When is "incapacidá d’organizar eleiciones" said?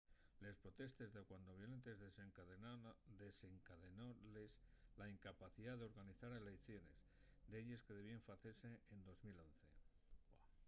5.15-6.97